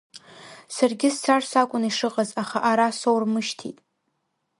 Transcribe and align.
Саргьы 0.75 1.09
сцарц 1.15 1.51
акәын 1.61 1.83
ишыҟаз, 1.89 2.29
аха 2.41 2.59
ара 2.69 2.97
соурмышьҭит. 2.99 3.77